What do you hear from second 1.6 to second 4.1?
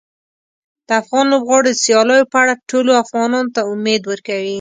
د سیالیو په اړه ټولو افغانانو ته امید